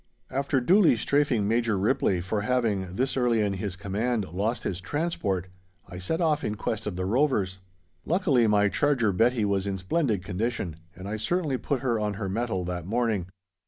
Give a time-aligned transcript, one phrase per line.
[0.31, 5.45] After duly strafing Major Ripley for having, this early in his command, lost his transport,
[5.87, 7.59] I set off in quest of the rovers.
[8.03, 12.29] Luckily my charger Betty was in splendid condition, and I certainly put her on her
[12.29, 13.27] mettle that morning.